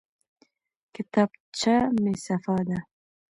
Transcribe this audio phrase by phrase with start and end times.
[0.93, 2.79] کتابچه مې صفا ده.